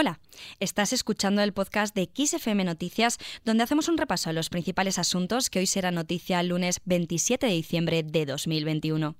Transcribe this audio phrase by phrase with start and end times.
[0.00, 0.20] Hola,
[0.60, 5.50] estás escuchando el podcast de XFM Noticias, donde hacemos un repaso a los principales asuntos
[5.50, 9.16] que hoy será noticia el lunes 27 de diciembre de 2021.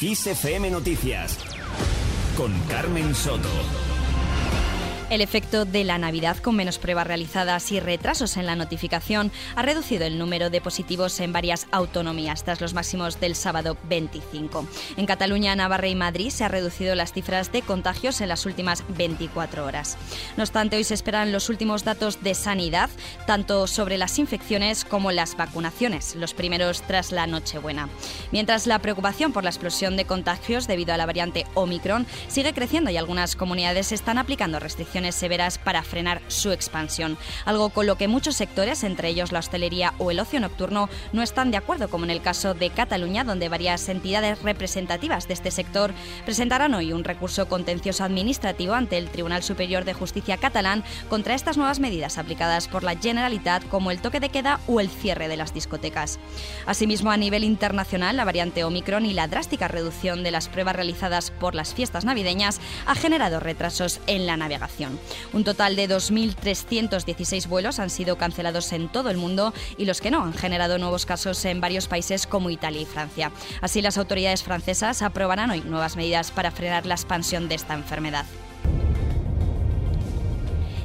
[0.00, 1.36] XFM Noticias
[2.38, 3.50] con Carmen Soto.
[5.10, 9.62] El efecto de la Navidad con menos pruebas realizadas y retrasos en la notificación ha
[9.62, 14.68] reducido el número de positivos en varias autonomías tras los máximos del sábado 25.
[14.98, 18.84] En Cataluña, Navarra y Madrid se han reducido las cifras de contagios en las últimas
[18.98, 19.96] 24 horas.
[20.36, 22.90] No obstante, hoy se esperan los últimos datos de sanidad,
[23.26, 27.88] tanto sobre las infecciones como las vacunaciones, los primeros tras la Nochebuena.
[28.30, 32.90] Mientras la preocupación por la explosión de contagios debido a la variante Omicron sigue creciendo
[32.90, 38.08] y algunas comunidades están aplicando restricciones severas para frenar su expansión, algo con lo que
[38.08, 42.04] muchos sectores, entre ellos la hostelería o el ocio nocturno, no están de acuerdo, como
[42.04, 45.92] en el caso de Cataluña, donde varias entidades representativas de este sector
[46.24, 51.56] presentarán hoy un recurso contencioso administrativo ante el Tribunal Superior de Justicia catalán contra estas
[51.56, 55.36] nuevas medidas aplicadas por la Generalitat, como el toque de queda o el cierre de
[55.36, 56.18] las discotecas.
[56.66, 61.30] Asimismo, a nivel internacional, la variante Omicron y la drástica reducción de las pruebas realizadas
[61.30, 64.87] por las fiestas navideñas ha generado retrasos en la navegación.
[65.32, 70.10] Un total de 2.316 vuelos han sido cancelados en todo el mundo y los que
[70.10, 73.32] no han generado nuevos casos en varios países como Italia y Francia.
[73.60, 78.26] Así, las autoridades francesas aprobarán hoy nuevas medidas para frenar la expansión de esta enfermedad.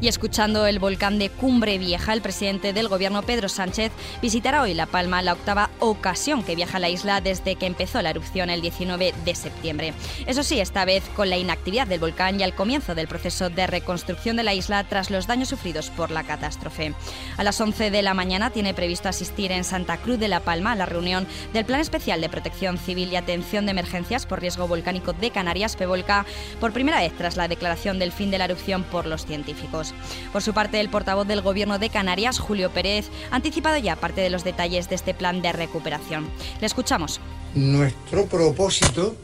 [0.00, 3.92] Y escuchando el volcán de Cumbre Vieja, el presidente del gobierno Pedro Sánchez
[4.22, 8.00] visitará hoy La Palma, la octava ocasión que viaja a la isla desde que empezó
[8.02, 9.94] la erupción el 19 de septiembre.
[10.26, 13.66] Eso sí, esta vez con la inactividad del volcán y al comienzo del proceso de
[13.66, 16.94] reconstrucción de la isla tras los daños sufridos por la catástrofe.
[17.36, 20.72] A las 11 de la mañana tiene previsto asistir en Santa Cruz de La Palma
[20.72, 24.68] a la reunión del Plan Especial de Protección Civil y Atención de Emergencias por Riesgo
[24.68, 26.26] Volcánico de Canarias, PEVOLCA,
[26.60, 29.94] por primera vez tras la declaración del fin de la erupción por los científicos.
[30.32, 34.20] Por su parte, el portavoz del Gobierno de Canarias, Julio Pérez, ha anticipado ya parte
[34.20, 36.28] de los detalles de este plan de recuperación.
[36.60, 37.20] Le escuchamos.
[37.54, 39.16] Nuestro propósito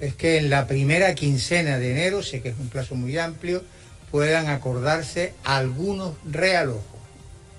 [0.00, 3.62] es que en la primera quincena de enero, sé que es un plazo muy amplio,
[4.10, 6.82] puedan acordarse algunos realojos.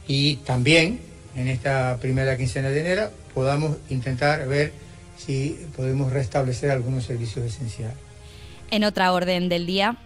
[0.07, 1.01] Y también
[1.35, 4.71] en esta primera quincena de enero podamos intentar ver
[5.17, 7.97] si podemos restablecer algunos servicios esenciales.
[8.71, 9.97] En otra orden del día,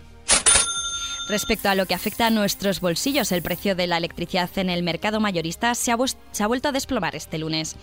[1.29, 4.81] Respecto a lo que afecta a nuestros bolsillos, el precio de la electricidad en el
[4.81, 7.75] mercado mayorista se ha, vuelto a desplomar este lunes.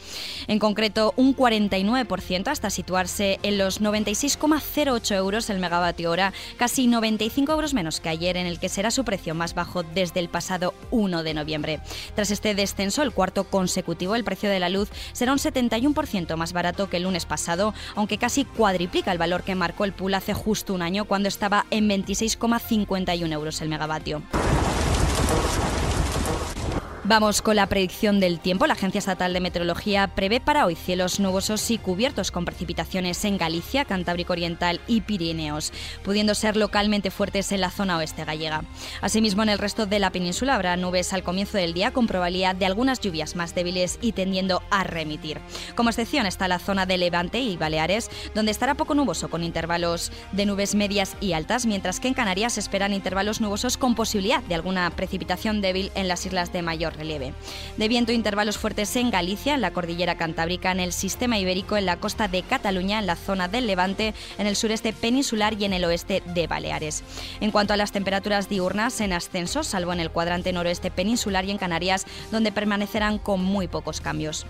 [0.48, 7.52] En concreto, un 49% hasta situarse en los 96,08 euros el megavatio hora, casi 95
[7.52, 10.74] euros menos que ayer, en el que será su precio más bajo desde el pasado
[10.90, 11.80] 1 de noviembre.
[12.16, 16.52] Tras este descenso, el cuarto consecutivo, el precio de la luz será un 71% más
[16.52, 20.34] barato que el lunes pasado, aunque casi cuadriplica el valor que marcó el pool hace
[20.34, 24.22] justo un año, cuando estaba en 26,51 euros el megavatio.
[27.08, 28.66] Vamos con la predicción del tiempo.
[28.66, 33.38] La Agencia Estatal de Meteorología prevé para hoy cielos nubosos y cubiertos con precipitaciones en
[33.38, 35.72] Galicia, Cantábrico Oriental y Pirineos,
[36.02, 38.64] pudiendo ser localmente fuertes en la zona oeste gallega.
[39.02, 42.56] Asimismo, en el resto de la península habrá nubes al comienzo del día con probabilidad
[42.56, 45.38] de algunas lluvias más débiles y tendiendo a remitir.
[45.76, 50.10] Como excepción está la zona de Levante y Baleares, donde estará poco nuboso con intervalos
[50.32, 54.42] de nubes medias y altas, mientras que en Canarias se esperan intervalos nubosos con posibilidad
[54.42, 57.34] de alguna precipitación débil en las islas de mayor relieve.
[57.76, 61.86] De viento intervalos fuertes en Galicia, en la cordillera cantábrica, en el sistema ibérico, en
[61.86, 65.72] la costa de Cataluña, en la zona del Levante, en el sureste peninsular y en
[65.72, 67.02] el oeste de Baleares.
[67.40, 71.50] En cuanto a las temperaturas diurnas, en ascenso, salvo en el cuadrante noroeste peninsular y
[71.50, 74.46] en Canarias, donde permanecerán con muy pocos cambios.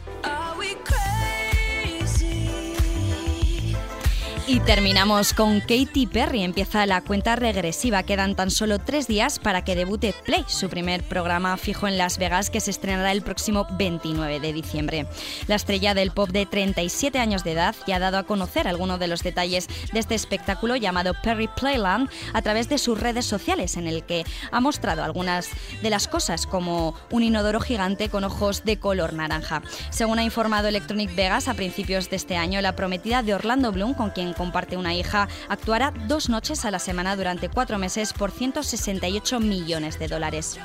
[4.48, 6.44] Y terminamos con Katy Perry.
[6.44, 8.04] Empieza la cuenta regresiva.
[8.04, 12.16] Quedan tan solo tres días para que debute Play, su primer programa fijo en Las
[12.18, 15.08] Vegas que se estrenará el próximo 29 de diciembre.
[15.48, 19.00] La estrella del pop de 37 años de edad ya ha dado a conocer algunos
[19.00, 23.76] de los detalles de este espectáculo llamado Perry Playland a través de sus redes sociales,
[23.76, 25.48] en el que ha mostrado algunas
[25.82, 29.62] de las cosas como un inodoro gigante con ojos de color naranja.
[29.90, 33.94] Según ha informado Electronic Vegas a principios de este año, la prometida de Orlando Bloom,
[33.94, 38.30] con quien comparte una hija, actuará dos noches a la semana durante cuatro meses por
[38.30, 40.58] 168 millones de dólares.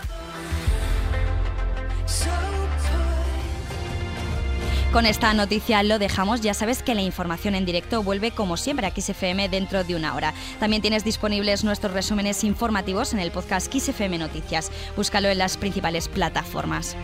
[4.91, 6.41] Con esta noticia lo dejamos.
[6.41, 10.15] Ya sabes que la información en directo vuelve como siempre a XFM dentro de una
[10.15, 10.33] hora.
[10.59, 14.69] También tienes disponibles nuestros resúmenes informativos en el podcast XFM Noticias.
[14.97, 16.97] Búscalo en las principales plataformas.